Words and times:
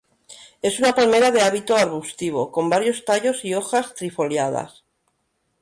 Es 0.63 0.79
una 0.79 0.95
palmera 0.95 1.29
de 1.29 1.43
hábito 1.43 1.75
arbustivo, 1.77 2.51
con 2.51 2.71
varios 2.71 3.05
tallos 3.05 3.45
y 3.45 3.53
hojas 3.53 3.93
trifoliadas. 3.93 4.83